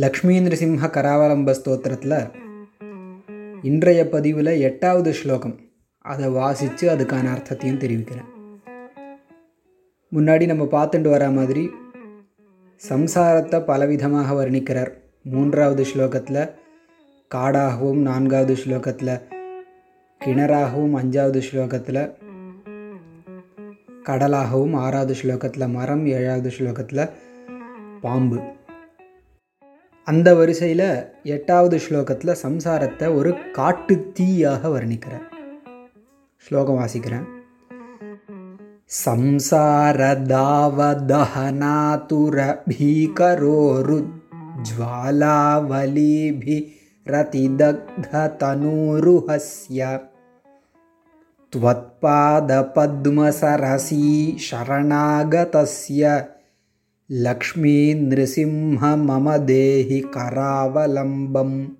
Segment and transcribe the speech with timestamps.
[0.00, 2.30] லக்ஷ்மீந்திர சிம்ஹ கராவலம்ப ஸ்தோத்திரத்தில்
[3.62, 5.60] இன்றைய பதிவில் எட்டாவது ஸ்லோகம்.
[5.98, 8.28] அதை வாசித்து அதுக்கான அர்த்தத்தையும் தெரிவிக்கிறேன்.
[10.12, 11.70] முன்னாடி நம்ம பார்த்துட்டு வர மாதிரி
[12.88, 14.92] சம்சாரத்தை பலவிதமாக வர்ணிக்கிறார்.
[15.22, 16.50] மூன்றாவது ஸ்லோகத்தில்
[17.34, 19.14] காடாகவும் நான்காவது ஸ்லோகத்தில்
[20.24, 22.02] கிணறாகவும் அஞ்சாவது ஸ்லோகத்தில்
[24.08, 27.10] கடலாகவும் ஆறாவது ஸ்லோகத்தில் மரம் ஏழாவது ஸ்லோகத்தில்
[28.00, 28.40] பாம்பு.
[30.07, 35.25] அந்த வரிசையில் எட்டாவது ஸ்லோகத்தில் சம்சாரத்தை ஒரு காட்டு தீயாக வர்ணிக்கிறார்
[36.43, 37.27] ஸ்லோகம் வாசிக்கிறேன்
[40.97, 42.37] संसारदावदहनातुर
[42.67, 43.97] भीकरोरु
[48.47, 49.99] ज्वालावलीभिरतिदग्धतनूरुहस्य
[51.53, 54.07] त्वत्पादपद्मसरसी
[54.39, 56.17] शरणागतस्य
[57.14, 61.74] லக்ஷ்மீ நிருசிம்ஹ மம தேஹி கராவலம்பம்.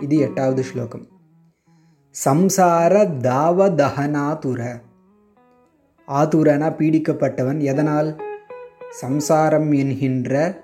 [0.00, 1.06] இது எட்டாவது ஸ்லோகம்.
[2.24, 4.80] சம்சார தாவதகனாதுர
[6.08, 8.16] ஆதுரனா பீடிக்கப்பட்டவன் எதனால்?
[8.90, 10.60] சம்சாரம் என்கின்ற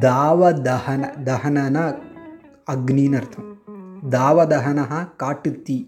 [0.00, 1.98] தாவதகன தகனனா
[2.70, 3.58] அக்னின்னு அர்த்தம்.
[4.10, 5.86] தாவதகனஹா காட்டுத்தீ.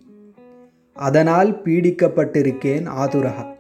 [0.95, 3.55] அதனால் பீடிக்கப்பட்டிருக்கேன் ஆதுரகா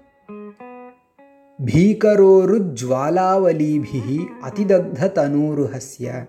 [1.64, 6.26] பீகரோருஜ்வாலாவலீபிஹி அதிதக்த தனூருஹஸ்ய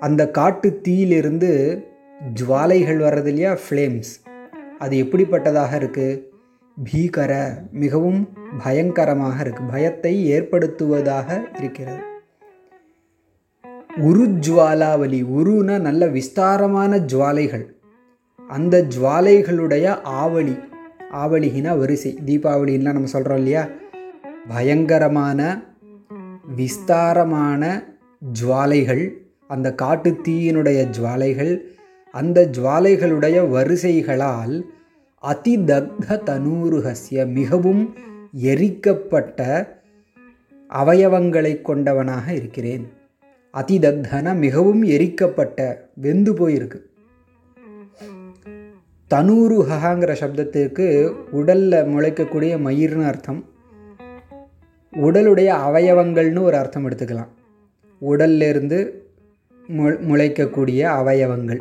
[0.00, 1.82] அந்த காட்டு தீயிலிருந்து
[2.34, 4.20] ஜுவாலைகள் வர்றது இல்லையா ஃப்ளேம்ஸ்
[4.78, 6.32] அது எப்படிப்பட்டதாக இருக்குது
[6.92, 8.28] பீகர மிகவும்
[8.64, 12.02] பயங்கரமாக இருக்குது பயத்தை ஏற்படுத்துவதாக இருக்கிறது.
[13.96, 17.74] உருஜ்வாலாவலி உருன உருனா நல்ல விஸ்தாரமான ஜுவாலைகள்.
[18.50, 20.70] அந்த ஜுவாலைகளுடைய ஆவலி
[21.12, 22.18] ஆவலிகினா வரிசை.
[22.26, 23.68] தீபாவளின்லாம் நம்ம சொல்கிறோம் இல்லையா?
[24.48, 25.62] பயங்கரமான
[26.56, 27.84] விஸ்தாரமான
[28.40, 29.10] ஜுவாலைகள்.
[29.48, 31.58] அந்த காட்டு தீயினுடைய ஜுவாலைகள்.
[32.12, 34.62] அந்த ஜுவாலைகளுடைய வரிசைகளால்
[35.22, 37.94] அதிதக்த தனூருகசிய மிகவும்
[38.42, 39.68] எரிக்கப்பட்ட
[40.70, 42.88] அவயவங்களை கொண்டவனாக இருக்கிறேன்.
[43.54, 46.80] அதிதக்தன மிகவும் எரிக்கப்பட்ட வெந்து போயிருக்கு.
[49.12, 53.44] தனூருஹாங்கிற சப்தத்துக்கு உடலில் முளைக்கக்கூடிய மயிர்னு அர்த்தம்.
[54.92, 57.28] உடலுடைய அவயவங்கள்னு ஒரு அர்த்தம் எடுத்துக்கலாம்.
[58.00, 58.90] உடல்லிருந்து
[59.66, 61.60] மு முளைக்கக்கூடிய அவயவங்கள்.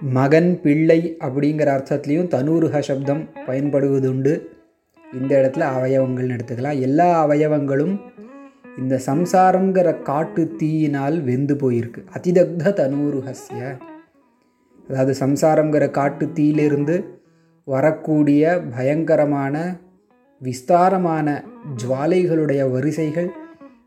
[0.00, 4.40] மகன் பிள்ளை அப்படிங்கிற அர்த்தத்துலேயும் தனூருக சப்தம் பயன்படுவதுண்டு.
[5.12, 6.80] இந்த இடத்துல அவயவங்கள்னு எடுத்துக்கலாம்.
[6.80, 7.98] எல்லா அவயவங்களும்
[8.78, 12.04] இந்த சம்சாரங்கிற காட்டு தீயினால் வெந்து போயிருக்கு.
[12.12, 13.76] அதிதக்த தனூருகசிய
[14.92, 17.20] அதாவது சம்சாரங்கிற காட்டு தீயிலிருந்து
[17.64, 19.76] வரக்கூடிய பயங்கரமான
[20.40, 21.44] விஸ்தாரமான
[21.76, 23.28] ஜுவாலைகளுடைய வரிசைகள்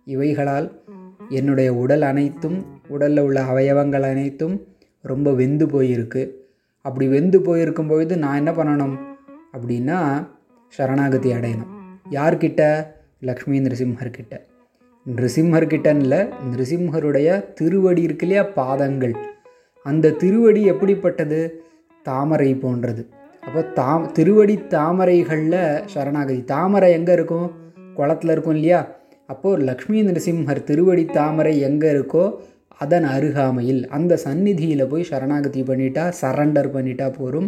[0.06, 0.84] இவைகளால்
[1.30, 4.68] என்னுடைய உடல் அனைத்தும் உடலில் உள்ள அவயவங்கள் அனைத்தும்
[5.02, 6.32] ரொம்ப வெந்து போயிருக்கு.
[6.82, 8.96] அப்படி வெந்து போயிருக்கும் பொழுது நான் என்ன பண்ணணும்
[9.54, 10.28] அப்படின்னா
[10.68, 11.72] சரணாகதி அடையணும்.
[12.12, 12.86] யார்கிட்ட?
[13.20, 14.40] லக்ஷ்மி நிருசிம்ஹர்கிட்ட
[15.16, 18.50] நிருசிம்ஹர்கிட்டன்னு இல்லை நிருசிம்ஹருடைய திருவடி இருக்கு இல்லையா?
[18.50, 19.16] பாதங்கள்.
[19.86, 21.40] அந்த திருவடி எப்படிப்பட்டது?
[22.06, 23.02] தாமரை போன்றது.
[23.44, 26.42] அப்போ தாம் திருவடி தாமரைகளில் சரணாகதி.
[26.44, 27.48] தாமரை எங்கே இருக்கும்?
[27.94, 28.80] குளத்தில் இருக்கும் இல்லையா?
[29.28, 32.26] அப்போது லக்ஷ்மி நரசிம்ஹர் திருவடி தாமரை எங்கே இருக்கோ
[32.78, 37.48] அதன் அருகாமையில் அந்த சந்நிதியில் போய் சரணாகதி பண்ணிட்டா சரண்டர் பண்ணிட்டா போகும்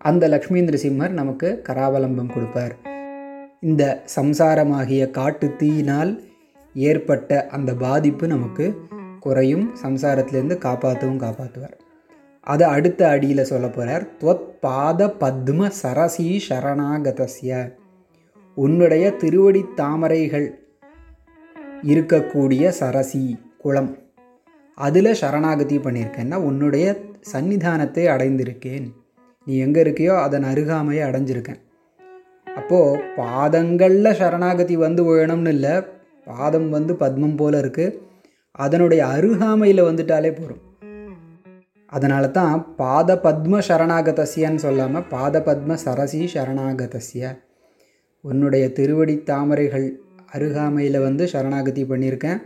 [0.00, 2.74] அந்த லக்ஷ்மி நரசிம்மர் நமக்கு கராவலம்பம் கொடுப்பார்.
[3.60, 3.82] இந்த
[4.16, 6.12] சம்சாரமாகிய காட்டு தீயினால்
[6.74, 8.66] ஏற்பட்ட அந்த பாதிப்பு நமக்கு
[9.26, 11.76] குறையும் சம்சாரத்திலேருந்து காப்பாற்றவும் காப்பாற்றுவார்
[12.46, 17.52] அதை அடுத்த அடியில் சொல்ல போகிறார் துவத் பாத பத்ம சரசி சரணாகதசிய
[18.56, 20.46] உன்னுடைய திருவடி தாமரைகள்
[21.90, 23.22] இருக்கக்கூடிய சரசி
[23.62, 23.90] குளம்.
[24.78, 26.86] அதில் சரணாகதி பண்ணியிருக்கேன்னா உன்னுடைய
[27.32, 28.86] சன்னிதானத்தை அடைந்திருக்கேன்.
[29.46, 31.60] நீ எங்கே இருக்கியோ அதன் அருகாமையை அடைஞ்சிருக்கேன்.
[32.56, 35.74] அப்போது பாதங்களில் சரணாகதி வந்து விழணும்னு இல்லை
[36.26, 37.96] பாதம் வந்து பத்மம் போல் இருக்குது
[38.64, 40.62] அதனுடைய அருகாமையில் வந்துட்டாலே போகிறோம்
[41.86, 47.24] அதனால தான் பாத பத்ம சரணாகதசியன்னு சொல்லாமல் பாத பத்ம சரசி சரணாகதசிய.
[48.20, 49.86] உன்னுடைய திருவடி தாமரைகள்
[50.32, 52.40] அருகாமையில் வந்து சரணாகதி பண்ணியிருக்கேன்.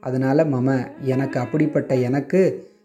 [0.00, 2.40] அதனால் மம எனக்கு அப்படிப்பட்ட எனக்கு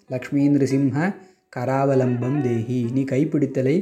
[0.08, 1.14] லக்ஷ்மி சிம்ஹ
[1.56, 3.78] கராவலம்பம் தேகி நீ கைப்பிடித்தலை